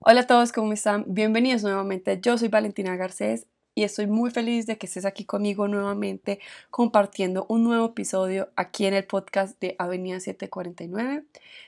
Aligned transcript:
Hola 0.00 0.20
a 0.20 0.26
todos, 0.28 0.52
¿cómo 0.52 0.72
están? 0.72 1.04
Bienvenidos 1.08 1.64
nuevamente. 1.64 2.20
Yo 2.22 2.38
soy 2.38 2.46
Valentina 2.46 2.94
Garcés 2.94 3.46
y 3.74 3.82
estoy 3.82 4.06
muy 4.06 4.30
feliz 4.30 4.64
de 4.64 4.78
que 4.78 4.86
estés 4.86 5.04
aquí 5.04 5.24
conmigo 5.24 5.66
nuevamente 5.66 6.38
compartiendo 6.70 7.46
un 7.48 7.64
nuevo 7.64 7.86
episodio 7.86 8.48
aquí 8.54 8.86
en 8.86 8.94
el 8.94 9.04
podcast 9.04 9.60
de 9.60 9.74
Avenida 9.76 10.20
749. 10.20 11.24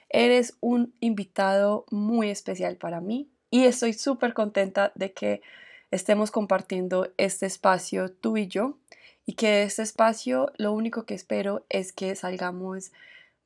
Eres 0.09 0.57
un 0.61 0.95
invitado 1.01 1.87
muy 1.91 2.31
especial 2.31 2.77
para 2.77 3.01
mí 3.01 3.29
y 3.51 3.65
estoy 3.65 3.95
súper 3.95 4.33
contenta 4.33 4.93
de 4.95 5.13
que 5.13 5.43
estemos 5.91 6.31
compartiendo 6.31 7.13
este 7.17 7.47
espacio 7.47 8.13
tú 8.13 8.37
y 8.37 8.47
yo 8.47 8.79
y 9.27 9.35
que 9.35 9.49
de 9.49 9.63
este 9.65 9.83
espacio 9.83 10.53
lo 10.57 10.73
único 10.73 11.05
que 11.05 11.15
espero 11.15 11.67
es 11.69 11.93
que 11.93 12.15
salgamos 12.15 12.93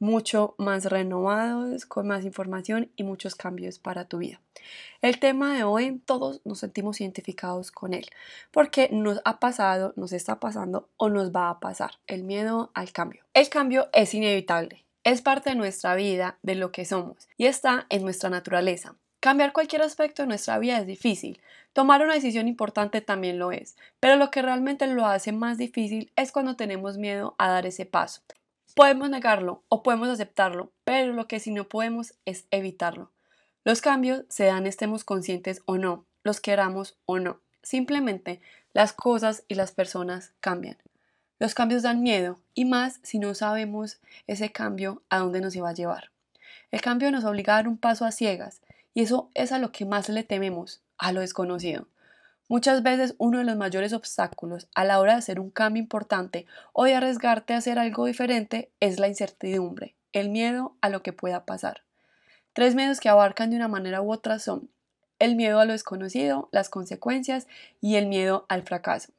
mucho 0.04 0.54
más 0.58 0.84
renovados, 0.84 1.86
con 1.86 2.06
más 2.06 2.26
información 2.26 2.90
y 2.94 3.04
muchos 3.04 3.34
cambios 3.34 3.78
para 3.78 4.04
tu 4.04 4.18
vida. 4.18 4.38
El 5.00 5.18
tema 5.18 5.54
de 5.54 5.64
hoy, 5.64 5.98
todos 6.04 6.42
nos 6.44 6.58
sentimos 6.58 7.00
identificados 7.00 7.70
con 7.70 7.94
él, 7.94 8.06
porque 8.50 8.90
nos 8.92 9.22
ha 9.24 9.40
pasado, 9.40 9.94
nos 9.96 10.12
está 10.12 10.40
pasando 10.40 10.90
o 10.98 11.08
nos 11.08 11.32
va 11.32 11.48
a 11.48 11.58
pasar 11.58 11.92
el 12.06 12.22
miedo 12.22 12.70
al 12.74 12.92
cambio. 12.92 13.24
El 13.32 13.48
cambio 13.48 13.88
es 13.94 14.12
inevitable, 14.12 14.84
es 15.04 15.22
parte 15.22 15.50
de 15.50 15.56
nuestra 15.56 15.94
vida, 15.94 16.36
de 16.42 16.54
lo 16.54 16.70
que 16.70 16.84
somos, 16.84 17.26
y 17.38 17.46
está 17.46 17.86
en 17.88 18.02
nuestra 18.02 18.28
naturaleza. 18.28 18.96
Cambiar 19.20 19.54
cualquier 19.54 19.80
aspecto 19.80 20.20
de 20.20 20.28
nuestra 20.28 20.58
vida 20.58 20.78
es 20.80 20.86
difícil. 20.86 21.40
Tomar 21.72 22.02
una 22.02 22.12
decisión 22.12 22.46
importante 22.46 23.00
también 23.00 23.38
lo 23.38 23.52
es, 23.52 23.74
pero 24.00 24.16
lo 24.16 24.30
que 24.30 24.42
realmente 24.42 24.86
lo 24.86 25.06
hace 25.06 25.32
más 25.32 25.56
difícil 25.56 26.12
es 26.14 26.30
cuando 26.30 26.56
tenemos 26.56 26.98
miedo 26.98 27.34
a 27.38 27.48
dar 27.48 27.64
ese 27.64 27.86
paso. 27.86 28.20
Podemos 28.74 29.08
negarlo 29.08 29.62
o 29.68 29.84
podemos 29.84 30.08
aceptarlo, 30.08 30.72
pero 30.84 31.12
lo 31.12 31.28
que 31.28 31.38
sí 31.38 31.52
no 31.52 31.68
podemos 31.68 32.14
es 32.24 32.46
evitarlo. 32.50 33.12
Los 33.62 33.80
cambios 33.80 34.24
se 34.28 34.46
dan 34.46 34.66
estemos 34.66 35.04
conscientes 35.04 35.62
o 35.64 35.78
no, 35.78 36.04
los 36.24 36.40
queramos 36.40 36.96
o 37.06 37.20
no. 37.20 37.38
Simplemente 37.62 38.40
las 38.72 38.92
cosas 38.92 39.44
y 39.46 39.54
las 39.54 39.70
personas 39.70 40.32
cambian. 40.40 40.76
Los 41.38 41.54
cambios 41.54 41.82
dan 41.82 42.02
miedo 42.02 42.40
y 42.52 42.64
más 42.64 42.98
si 43.02 43.20
no 43.20 43.34
sabemos 43.34 44.00
ese 44.26 44.50
cambio 44.50 45.02
a 45.08 45.18
dónde 45.18 45.40
nos 45.40 45.54
iba 45.54 45.68
a 45.68 45.74
llevar. 45.74 46.10
El 46.72 46.80
cambio 46.80 47.12
nos 47.12 47.24
obliga 47.24 47.54
a 47.54 47.56
dar 47.56 47.68
un 47.68 47.78
paso 47.78 48.04
a 48.04 48.10
ciegas 48.10 48.60
y 48.92 49.02
eso 49.02 49.30
es 49.34 49.52
a 49.52 49.58
lo 49.58 49.70
que 49.70 49.84
más 49.84 50.08
le 50.08 50.24
tememos, 50.24 50.80
a 50.98 51.12
lo 51.12 51.20
desconocido. 51.20 51.86
Muchas 52.48 52.82
veces 52.82 53.14
uno 53.18 53.38
de 53.38 53.44
los 53.44 53.56
mayores 53.56 53.92
obstáculos 53.94 54.68
a 54.74 54.84
la 54.84 55.00
hora 55.00 55.12
de 55.12 55.18
hacer 55.18 55.40
un 55.40 55.50
cambio 55.50 55.82
importante 55.82 56.46
o 56.72 56.84
de 56.84 56.94
arriesgarte 56.94 57.54
a 57.54 57.58
hacer 57.58 57.78
algo 57.78 58.04
diferente 58.04 58.70
es 58.80 58.98
la 58.98 59.08
incertidumbre, 59.08 59.94
el 60.12 60.28
miedo 60.28 60.76
a 60.82 60.90
lo 60.90 61.02
que 61.02 61.14
pueda 61.14 61.46
pasar. 61.46 61.82
Tres 62.52 62.74
miedos 62.74 63.00
que 63.00 63.08
abarcan 63.08 63.50
de 63.50 63.56
una 63.56 63.68
manera 63.68 64.02
u 64.02 64.12
otra 64.12 64.38
son 64.38 64.68
el 65.18 65.36
miedo 65.36 65.58
a 65.58 65.64
lo 65.64 65.72
desconocido, 65.72 66.48
las 66.52 66.68
consecuencias 66.68 67.46
y 67.80 67.96
el 67.96 68.06
miedo 68.06 68.44
al 68.48 68.62
fracaso. 68.62 69.12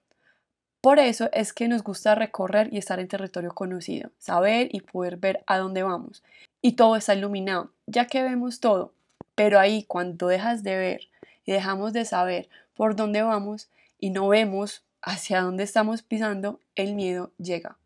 Por 0.81 0.99
eso 0.99 1.29
es 1.33 1.51
que 1.51 1.67
nos 1.67 1.81
gusta 1.81 2.13
recorrer 2.13 2.71
y 2.71 2.77
estar 2.77 2.99
en 2.99 3.07
territorio 3.07 3.55
conocido, 3.55 4.11
saber 4.19 4.69
y 4.71 4.81
poder 4.81 5.17
ver 5.17 5.43
a 5.47 5.57
dónde 5.57 5.81
vamos. 5.81 6.23
Y 6.61 6.73
todo 6.73 6.95
está 6.95 7.15
iluminado, 7.15 7.71
ya 7.87 8.05
que 8.05 8.21
vemos 8.21 8.59
todo. 8.59 8.93
Pero 9.33 9.59
ahí 9.59 9.83
cuando 9.83 10.27
dejas 10.27 10.61
de 10.61 10.77
ver 10.77 11.01
y 11.43 11.53
dejamos 11.53 11.91
de 11.91 12.05
saber 12.05 12.49
por 12.75 12.95
dónde 12.95 13.21
vamos 13.21 13.69
y 13.97 14.11
no 14.11 14.27
vemos 14.27 14.83
hacia 15.01 15.41
dónde 15.41 15.63
estamos 15.63 16.01
pisando, 16.03 16.59
el 16.75 16.93
miedo 16.93 17.31
llega. 17.37 17.77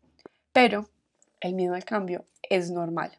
Pero 0.52 0.88
el 1.40 1.54
miedo 1.54 1.74
al 1.74 1.84
cambio 1.84 2.24
es 2.42 2.70
normal. 2.70 3.18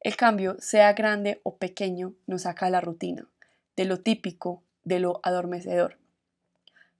El 0.00 0.16
cambio, 0.16 0.56
sea 0.60 0.92
grande 0.92 1.40
o 1.42 1.56
pequeño, 1.56 2.14
nos 2.26 2.42
saca 2.42 2.66
de 2.66 2.72
la 2.72 2.80
rutina, 2.80 3.26
de 3.74 3.86
lo 3.86 4.00
típico, 4.00 4.62
de 4.84 5.00
lo 5.00 5.20
adormecedor. 5.24 5.98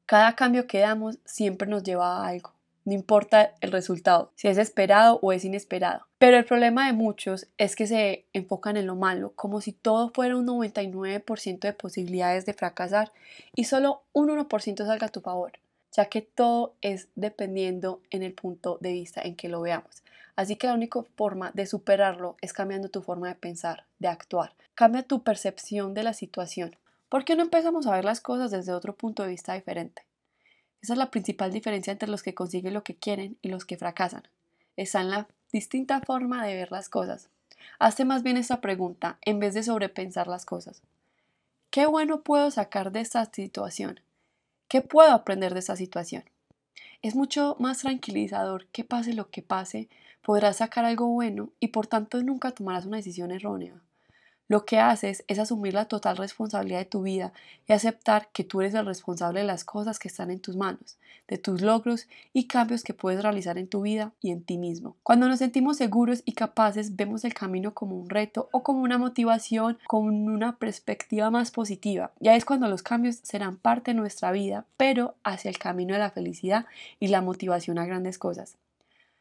Cada 0.06 0.34
cambio 0.34 0.66
que 0.66 0.80
damos 0.80 1.18
siempre 1.24 1.68
nos 1.68 1.84
lleva 1.84 2.16
a 2.16 2.28
algo. 2.28 2.55
No 2.86 2.92
importa 2.92 3.52
el 3.60 3.72
resultado, 3.72 4.30
si 4.36 4.46
es 4.46 4.58
esperado 4.58 5.18
o 5.20 5.32
es 5.32 5.44
inesperado. 5.44 6.06
Pero 6.18 6.36
el 6.36 6.44
problema 6.44 6.86
de 6.86 6.92
muchos 6.92 7.48
es 7.58 7.74
que 7.74 7.88
se 7.88 8.26
enfocan 8.32 8.76
en 8.76 8.86
lo 8.86 8.94
malo, 8.94 9.32
como 9.34 9.60
si 9.60 9.72
todo 9.72 10.10
fuera 10.10 10.36
un 10.36 10.46
99% 10.46 11.58
de 11.58 11.72
posibilidades 11.72 12.46
de 12.46 12.54
fracasar 12.54 13.10
y 13.56 13.64
solo 13.64 14.04
un 14.12 14.28
1% 14.28 14.86
salga 14.86 15.08
a 15.08 15.10
tu 15.10 15.20
favor, 15.20 15.54
ya 15.90 16.04
que 16.04 16.22
todo 16.22 16.76
es 16.80 17.08
dependiendo 17.16 18.02
en 18.10 18.22
el 18.22 18.34
punto 18.34 18.78
de 18.80 18.92
vista 18.92 19.20
en 19.20 19.34
que 19.34 19.48
lo 19.48 19.62
veamos. 19.62 20.04
Así 20.36 20.54
que 20.54 20.68
la 20.68 20.74
única 20.74 21.02
forma 21.16 21.50
de 21.54 21.66
superarlo 21.66 22.36
es 22.40 22.52
cambiando 22.52 22.88
tu 22.88 23.02
forma 23.02 23.26
de 23.26 23.34
pensar, 23.34 23.84
de 23.98 24.06
actuar. 24.06 24.54
Cambia 24.76 25.02
tu 25.02 25.24
percepción 25.24 25.92
de 25.92 26.04
la 26.04 26.12
situación. 26.12 26.76
¿Por 27.08 27.24
qué 27.24 27.34
no 27.34 27.42
empezamos 27.42 27.88
a 27.88 27.96
ver 27.96 28.04
las 28.04 28.20
cosas 28.20 28.52
desde 28.52 28.72
otro 28.72 28.94
punto 28.94 29.24
de 29.24 29.30
vista 29.30 29.54
diferente? 29.54 30.04
Esa 30.86 30.92
es 30.92 31.00
la 31.00 31.10
principal 31.10 31.52
diferencia 31.52 31.92
entre 31.92 32.08
los 32.08 32.22
que 32.22 32.32
consiguen 32.32 32.72
lo 32.72 32.84
que 32.84 32.94
quieren 32.94 33.36
y 33.42 33.48
los 33.48 33.64
que 33.64 33.76
fracasan. 33.76 34.22
Está 34.76 35.00
en 35.00 35.10
la 35.10 35.26
distinta 35.50 36.00
forma 36.00 36.46
de 36.46 36.54
ver 36.54 36.70
las 36.70 36.88
cosas. 36.88 37.28
Hazte 37.80 38.04
más 38.04 38.22
bien 38.22 38.36
esta 38.36 38.60
pregunta 38.60 39.18
en 39.22 39.40
vez 39.40 39.54
de 39.54 39.64
sobrepensar 39.64 40.28
las 40.28 40.44
cosas. 40.46 40.82
¿Qué 41.70 41.86
bueno 41.86 42.20
puedo 42.20 42.52
sacar 42.52 42.92
de 42.92 43.00
esta 43.00 43.24
situación? 43.24 43.98
¿Qué 44.68 44.80
puedo 44.80 45.10
aprender 45.10 45.54
de 45.54 45.58
esta 45.58 45.74
situación? 45.74 46.22
Es 47.02 47.16
mucho 47.16 47.56
más 47.58 47.78
tranquilizador 47.78 48.66
que 48.66 48.84
pase 48.84 49.12
lo 49.12 49.28
que 49.28 49.42
pase, 49.42 49.88
podrás 50.22 50.58
sacar 50.58 50.84
algo 50.84 51.08
bueno 51.08 51.50
y 51.58 51.66
por 51.66 51.88
tanto 51.88 52.22
nunca 52.22 52.52
tomarás 52.52 52.86
una 52.86 52.98
decisión 52.98 53.32
errónea. 53.32 53.74
Lo 54.48 54.64
que 54.64 54.78
haces 54.78 55.24
es 55.26 55.40
asumir 55.40 55.74
la 55.74 55.86
total 55.86 56.16
responsabilidad 56.16 56.78
de 56.78 56.84
tu 56.84 57.02
vida 57.02 57.32
y 57.66 57.72
aceptar 57.72 58.28
que 58.32 58.44
tú 58.44 58.60
eres 58.60 58.74
el 58.74 58.86
responsable 58.86 59.40
de 59.40 59.46
las 59.46 59.64
cosas 59.64 59.98
que 59.98 60.06
están 60.06 60.30
en 60.30 60.38
tus 60.38 60.54
manos, 60.54 60.98
de 61.26 61.36
tus 61.36 61.62
logros 61.62 62.06
y 62.32 62.46
cambios 62.46 62.84
que 62.84 62.94
puedes 62.94 63.22
realizar 63.22 63.58
en 63.58 63.66
tu 63.66 63.82
vida 63.82 64.12
y 64.20 64.30
en 64.30 64.44
ti 64.44 64.56
mismo. 64.56 64.96
Cuando 65.02 65.28
nos 65.28 65.40
sentimos 65.40 65.78
seguros 65.78 66.22
y 66.24 66.32
capaces, 66.32 66.94
vemos 66.94 67.24
el 67.24 67.34
camino 67.34 67.74
como 67.74 67.96
un 67.96 68.08
reto 68.08 68.48
o 68.52 68.62
como 68.62 68.82
una 68.82 68.98
motivación 68.98 69.78
con 69.88 70.06
una 70.28 70.56
perspectiva 70.58 71.30
más 71.30 71.50
positiva. 71.50 72.12
Ya 72.20 72.36
es 72.36 72.44
cuando 72.44 72.68
los 72.68 72.84
cambios 72.84 73.16
serán 73.16 73.56
parte 73.56 73.90
de 73.90 73.96
nuestra 73.96 74.30
vida, 74.30 74.64
pero 74.76 75.16
hacia 75.24 75.48
el 75.48 75.58
camino 75.58 75.94
de 75.94 76.00
la 76.00 76.10
felicidad 76.10 76.66
y 77.00 77.08
la 77.08 77.20
motivación 77.20 77.78
a 77.78 77.86
grandes 77.86 78.16
cosas. 78.16 78.56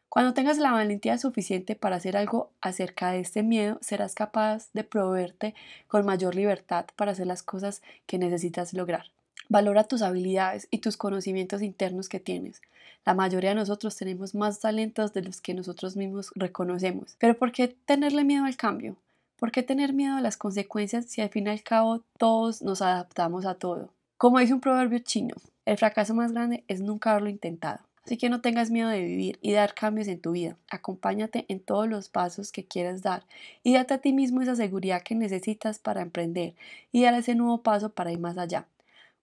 Cuando 0.09 0.33
tengas 0.33 0.57
la 0.57 0.71
valentía 0.71 1.17
suficiente 1.17 1.75
para 1.75 1.97
hacer 1.97 2.15
algo 2.15 2.51
acerca 2.61 3.11
de 3.11 3.19
este 3.19 3.43
miedo, 3.43 3.77
serás 3.81 4.15
capaz 4.15 4.69
de 4.73 4.83
proveerte 4.83 5.55
con 5.87 6.05
mayor 6.05 6.35
libertad 6.35 6.85
para 6.95 7.11
hacer 7.11 7.27
las 7.27 7.43
cosas 7.43 7.81
que 8.05 8.17
necesitas 8.17 8.73
lograr. 8.73 9.11
Valora 9.49 9.83
tus 9.83 10.01
habilidades 10.01 10.67
y 10.71 10.79
tus 10.79 10.97
conocimientos 10.97 11.61
internos 11.61 12.09
que 12.09 12.19
tienes. 12.19 12.61
La 13.05 13.13
mayoría 13.13 13.51
de 13.51 13.57
nosotros 13.57 13.95
tenemos 13.95 14.33
más 14.33 14.59
talentos 14.59 15.13
de 15.13 15.21
los 15.21 15.41
que 15.41 15.53
nosotros 15.53 15.95
mismos 15.95 16.31
reconocemos. 16.35 17.15
Pero 17.19 17.37
¿por 17.37 17.51
qué 17.51 17.67
tenerle 17.67 18.23
miedo 18.23 18.45
al 18.45 18.57
cambio? 18.57 18.95
¿Por 19.37 19.51
qué 19.51 19.61
tener 19.61 19.93
miedo 19.93 20.15
a 20.15 20.21
las 20.21 20.37
consecuencias 20.37 21.05
si 21.05 21.21
al 21.21 21.29
fin 21.29 21.45
y 21.45 21.49
al 21.49 21.61
cabo 21.61 22.01
todos 22.17 22.61
nos 22.61 22.81
adaptamos 22.81 23.45
a 23.45 23.55
todo? 23.55 23.89
Como 24.17 24.39
dice 24.39 24.53
un 24.53 24.61
proverbio 24.61 24.99
chino, 24.99 25.35
el 25.65 25.77
fracaso 25.77 26.15
más 26.15 26.31
grande 26.31 26.63
es 26.67 26.81
nunca 26.81 27.11
haberlo 27.11 27.29
intentado. 27.29 27.79
Así 28.05 28.17
que 28.17 28.29
no 28.29 28.41
tengas 28.41 28.69
miedo 28.69 28.89
de 28.89 29.01
vivir 29.01 29.39
y 29.41 29.53
dar 29.53 29.73
cambios 29.73 30.07
en 30.07 30.21
tu 30.21 30.33
vida. 30.33 30.57
Acompáñate 30.69 31.45
en 31.47 31.59
todos 31.59 31.89
los 31.89 32.07
pasos 32.07 32.51
que 32.51 32.63
quieras 32.63 33.01
dar 33.01 33.25
y 33.63 33.73
date 33.73 33.95
a 33.95 33.97
ti 33.97 34.13
mismo 34.13 34.43
esa 34.43 34.55
seguridad 34.55 35.01
que 35.01 35.15
necesitas 35.15 35.79
para 35.79 36.03
emprender 36.03 36.53
y 36.91 37.01
dar 37.01 37.15
ese 37.15 37.33
nuevo 37.33 37.63
paso 37.63 37.89
para 37.89 38.11
ir 38.11 38.19
más 38.19 38.37
allá. 38.37 38.67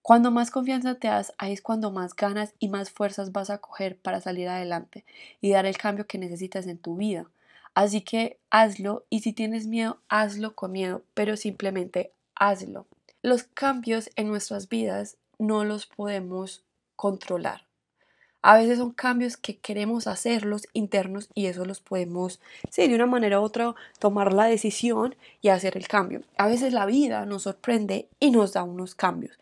Cuando 0.03 0.33
más 0.33 0.51
confianza 0.51 0.97
te 0.97 1.07
das, 1.07 1.33
ahí 1.39 1.53
es 1.53 1.63
cuando 1.63 1.93
más 1.93 2.17
ganas 2.17 2.55
y 2.59 2.69
más 2.69 2.91
fuerzas 2.91 3.31
vas 3.31 3.51
a 3.51 3.59
coger 3.59 3.97
para 3.97 4.21
salir 4.21 4.49
adelante 4.49 5.05
y 5.41 5.53
dar 5.53 5.65
el 5.65 5.79
cambio 5.79 6.09
que 6.09 6.19
necesitas 6.19 6.67
en 6.67 6.79
tu 6.79 6.97
vida. 6.97 7.27
Así 7.75 8.01
que 8.01 8.37
hazlo 8.51 9.05
y 9.11 9.21
si 9.21 9.33
tienes 9.33 9.69
miedo, 9.69 9.99
hazlo 10.09 10.57
con 10.57 10.73
miedo, 10.73 11.03
pero 11.15 11.37
simplemente 11.37 12.11
hazlo. 12.35 12.87
Los 13.23 13.45
cambios 13.45 14.11
en 14.17 14.27
nuestras 14.27 14.69
vidas 14.69 15.19
no 15.39 15.65
los 15.65 15.87
podemos 15.87 16.65
controlar. 16.97 17.63
A 18.45 18.57
veces 18.57 18.79
son 18.79 18.91
cambios 18.91 19.37
que 19.37 19.57
queremos 19.57 20.09
hacerlos 20.09 20.67
internos 20.73 21.29
y 21.33 21.47
eso 21.47 21.65
los 21.65 21.81
podemos, 21.81 22.41
sí, 22.71 22.89
de 22.89 22.97
una 22.97 23.07
manera 23.07 23.41
u 23.41 23.45
otra, 23.45 23.77
tomar 24.01 24.33
la 24.33 24.47
decisión 24.47 25.15
y 25.41 25.49
hacer 25.49 25.77
el 25.77 25.87
cambio. 25.87 26.23
A 26.39 26.49
veces 26.49 26.73
la 26.73 26.85
vida 26.85 27.25
nos 27.25 27.45
sorprende 27.45 28.09
y 28.19 28.33
nos 28.33 28.53
da 28.53 28.65
unos 28.65 28.97
cambios. 28.97 29.39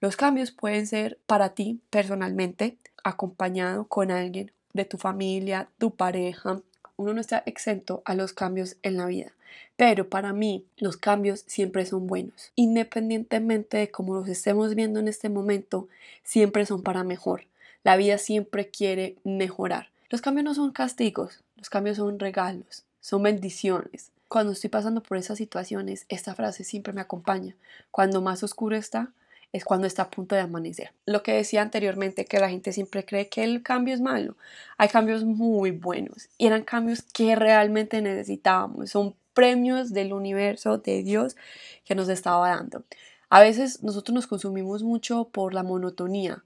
Los 0.00 0.16
cambios 0.16 0.50
pueden 0.50 0.88
ser 0.88 1.18
para 1.26 1.50
ti 1.50 1.78
personalmente, 1.90 2.76
acompañado 3.04 3.84
con 3.84 4.10
alguien 4.10 4.50
de 4.72 4.84
tu 4.84 4.98
familia, 4.98 5.68
tu 5.78 5.92
pareja. 5.92 6.60
Uno 6.96 7.14
no 7.14 7.20
está 7.20 7.44
exento 7.46 8.02
a 8.04 8.14
los 8.16 8.32
cambios 8.32 8.76
en 8.82 8.96
la 8.96 9.06
vida. 9.06 9.32
Pero 9.76 10.08
para 10.08 10.32
mí 10.32 10.64
los 10.76 10.96
cambios 10.96 11.44
siempre 11.46 11.86
son 11.86 12.08
buenos. 12.08 12.50
Independientemente 12.56 13.76
de 13.76 13.90
cómo 13.90 14.14
los 14.14 14.28
estemos 14.28 14.74
viendo 14.74 14.98
en 14.98 15.06
este 15.06 15.28
momento, 15.28 15.88
siempre 16.24 16.66
son 16.66 16.82
para 16.82 17.04
mejor. 17.04 17.44
La 17.82 17.96
vida 17.96 18.18
siempre 18.18 18.68
quiere 18.68 19.16
mejorar. 19.24 19.88
Los 20.10 20.20
cambios 20.20 20.44
no 20.44 20.54
son 20.54 20.72
castigos, 20.72 21.42
los 21.56 21.70
cambios 21.70 21.96
son 21.96 22.18
regalos, 22.18 22.84
son 23.00 23.22
bendiciones. 23.22 24.12
cuando 24.28 24.52
estoy 24.52 24.70
pasando 24.70 25.02
por 25.02 25.16
esas 25.16 25.38
situaciones, 25.38 26.06
esta 26.08 26.36
frase 26.36 26.62
siempre 26.62 26.92
me 26.92 27.00
acompaña. 27.00 27.56
Cuando 27.90 28.20
más 28.22 28.44
oscuro 28.44 28.76
está, 28.76 29.12
es 29.52 29.64
cuando 29.64 29.86
está 29.86 30.02
a 30.02 30.10
punto 30.10 30.34
de 30.36 30.42
amanecer. 30.42 30.92
Lo 31.06 31.22
que 31.22 31.32
decía 31.32 31.62
anteriormente, 31.62 32.24
que 32.24 32.38
la 32.38 32.48
gente 32.48 32.72
siempre 32.72 33.04
cree 33.04 33.28
que 33.28 33.42
el 33.42 33.62
cambio 33.62 33.94
es 33.94 34.00
malo. 34.00 34.36
Hay 34.78 34.88
cambios 34.88 35.24
muy 35.24 35.72
buenos 35.72 36.28
y 36.38 36.46
eran 36.46 36.62
cambios 36.62 37.02
que 37.02 37.34
realmente 37.34 38.00
necesitábamos. 38.02 38.90
Son 38.90 39.16
premios 39.34 39.92
del 39.92 40.12
universo, 40.12 40.78
de 40.78 41.02
Dios, 41.02 41.36
que 41.84 41.94
nos 41.94 42.08
estaba 42.08 42.50
dando. 42.50 42.84
A 43.28 43.40
veces 43.40 43.82
nosotros 43.82 44.14
nos 44.14 44.26
consumimos 44.26 44.82
mucho 44.82 45.28
por 45.28 45.54
la 45.54 45.62
monotonía, 45.62 46.44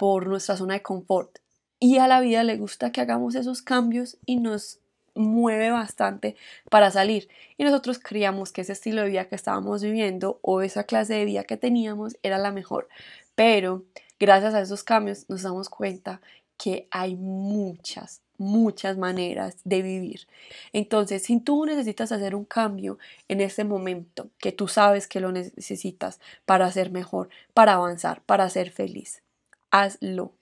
por 0.00 0.26
nuestra 0.28 0.56
zona 0.56 0.72
de 0.72 0.82
confort. 0.82 1.40
Y 1.78 1.98
a 1.98 2.08
la 2.08 2.22
vida 2.22 2.42
le 2.42 2.56
gusta 2.56 2.90
que 2.90 3.02
hagamos 3.02 3.34
esos 3.34 3.60
cambios 3.60 4.16
y 4.24 4.36
nos 4.36 4.78
mueve 5.14 5.70
bastante 5.70 6.36
para 6.70 6.90
salir. 6.90 7.28
Y 7.58 7.64
nosotros 7.64 7.98
creíamos 7.98 8.50
que 8.50 8.62
ese 8.62 8.72
estilo 8.72 9.02
de 9.02 9.10
vida 9.10 9.26
que 9.26 9.34
estábamos 9.34 9.82
viviendo 9.82 10.38
o 10.40 10.62
esa 10.62 10.84
clase 10.84 11.12
de 11.12 11.26
vida 11.26 11.44
que 11.44 11.58
teníamos 11.58 12.16
era 12.22 12.38
la 12.38 12.50
mejor. 12.50 12.88
Pero 13.34 13.84
gracias 14.18 14.54
a 14.54 14.62
esos 14.62 14.84
cambios 14.84 15.28
nos 15.28 15.42
damos 15.42 15.68
cuenta 15.68 16.22
que 16.56 16.88
hay 16.90 17.16
muchas, 17.16 18.22
muchas 18.38 18.96
maneras 18.96 19.58
de 19.64 19.82
vivir. 19.82 20.28
Entonces, 20.72 21.24
si 21.24 21.40
tú 21.40 21.66
necesitas 21.66 22.10
hacer 22.10 22.34
un 22.34 22.46
cambio 22.46 22.96
en 23.28 23.42
ese 23.42 23.64
momento, 23.64 24.30
que 24.38 24.50
tú 24.50 24.66
sabes 24.66 25.06
que 25.06 25.20
lo 25.20 25.30
necesitas 25.30 26.20
para 26.46 26.72
ser 26.72 26.90
mejor, 26.90 27.28
para 27.52 27.74
avanzar, 27.74 28.22
para 28.22 28.48
ser 28.48 28.70
feliz, 28.70 29.22
hazlo. 29.70 30.32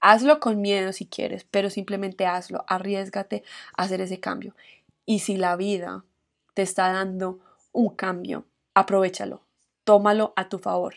Hazlo 0.00 0.40
con 0.40 0.60
miedo 0.60 0.92
si 0.92 1.06
quieres, 1.06 1.44
pero 1.44 1.70
simplemente 1.70 2.26
hazlo, 2.26 2.64
arriesgate 2.66 3.44
a 3.76 3.84
hacer 3.84 4.00
ese 4.00 4.18
cambio. 4.18 4.54
Y 5.06 5.20
si 5.20 5.36
la 5.36 5.56
vida 5.56 6.04
te 6.54 6.62
está 6.62 6.92
dando 6.92 7.38
un 7.72 7.90
cambio, 7.94 8.44
aprovechalo, 8.74 9.42
tómalo 9.84 10.32
a 10.36 10.48
tu 10.48 10.58
favor. 10.58 10.96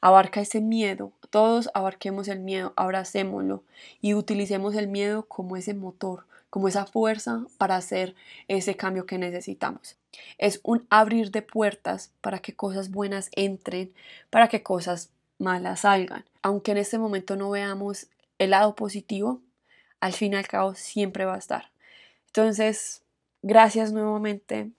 Abarca 0.00 0.40
ese 0.40 0.60
miedo, 0.60 1.12
todos 1.30 1.70
abarquemos 1.74 2.28
el 2.28 2.38
miedo, 2.40 2.74
abracémoslo 2.76 3.64
y 4.00 4.14
utilicemos 4.14 4.74
el 4.74 4.86
miedo 4.86 5.26
como 5.26 5.56
ese 5.56 5.74
motor, 5.74 6.26
como 6.50 6.68
esa 6.68 6.86
fuerza 6.86 7.44
para 7.58 7.76
hacer 7.76 8.14
ese 8.46 8.76
cambio 8.76 9.06
que 9.06 9.18
necesitamos. 9.18 9.96
Es 10.38 10.60
un 10.62 10.86
abrir 10.90 11.30
de 11.30 11.42
puertas 11.42 12.12
para 12.20 12.38
que 12.38 12.54
cosas 12.54 12.90
buenas 12.90 13.30
entren, 13.34 13.92
para 14.30 14.48
que 14.48 14.62
cosas 14.62 15.10
malas 15.38 15.80
salgan. 15.80 16.24
Aunque 16.42 16.72
en 16.72 16.78
este 16.78 16.98
momento 16.98 17.36
no 17.36 17.50
veamos 17.50 18.08
el 18.38 18.50
lado 18.50 18.74
positivo, 18.74 19.40
al 20.00 20.12
fin 20.12 20.32
y 20.32 20.36
al 20.36 20.48
cabo 20.48 20.74
siempre 20.74 21.24
va 21.24 21.34
a 21.34 21.38
estar. 21.38 21.70
Entonces, 22.26 23.02
gracias 23.42 23.92
nuevamente 23.92 24.70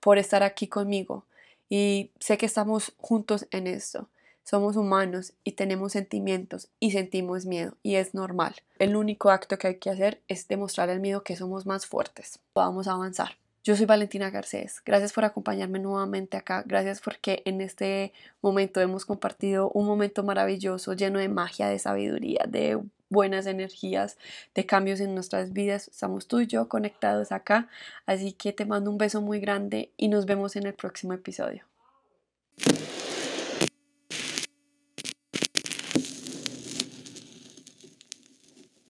por 0.00 0.18
estar 0.18 0.42
aquí 0.42 0.68
conmigo 0.68 1.24
y 1.68 2.12
sé 2.20 2.36
que 2.38 2.46
estamos 2.46 2.92
juntos 2.98 3.46
en 3.50 3.66
esto. 3.66 4.08
Somos 4.44 4.76
humanos 4.76 5.32
y 5.42 5.52
tenemos 5.52 5.92
sentimientos 5.92 6.68
y 6.78 6.90
sentimos 6.90 7.46
miedo 7.46 7.78
y 7.82 7.94
es 7.94 8.12
normal. 8.12 8.54
El 8.78 8.94
único 8.94 9.30
acto 9.30 9.56
que 9.56 9.68
hay 9.68 9.78
que 9.78 9.88
hacer 9.88 10.20
es 10.28 10.46
demostrar 10.48 10.90
el 10.90 11.00
miedo 11.00 11.24
que 11.24 11.34
somos 11.34 11.64
más 11.64 11.86
fuertes. 11.86 12.38
Podamos 12.52 12.86
avanzar. 12.86 13.38
Yo 13.64 13.74
soy 13.76 13.86
Valentina 13.86 14.28
Garcés. 14.28 14.82
Gracias 14.84 15.14
por 15.14 15.24
acompañarme 15.24 15.78
nuevamente 15.78 16.36
acá. 16.36 16.62
Gracias 16.66 17.00
porque 17.00 17.40
en 17.46 17.62
este 17.62 18.12
momento 18.42 18.78
hemos 18.82 19.06
compartido 19.06 19.70
un 19.70 19.86
momento 19.86 20.22
maravilloso, 20.22 20.92
lleno 20.92 21.18
de 21.18 21.30
magia, 21.30 21.68
de 21.68 21.78
sabiduría, 21.78 22.44
de 22.46 22.78
buenas 23.08 23.46
energías, 23.46 24.18
de 24.54 24.66
cambios 24.66 25.00
en 25.00 25.14
nuestras 25.14 25.54
vidas. 25.54 25.88
Estamos 25.88 26.28
tú 26.28 26.40
y 26.40 26.46
yo 26.46 26.68
conectados 26.68 27.32
acá. 27.32 27.68
Así 28.04 28.32
que 28.32 28.52
te 28.52 28.66
mando 28.66 28.90
un 28.90 28.98
beso 28.98 29.22
muy 29.22 29.40
grande 29.40 29.90
y 29.96 30.08
nos 30.08 30.26
vemos 30.26 30.56
en 30.56 30.66
el 30.66 30.74
próximo 30.74 31.14
episodio. 31.14 31.64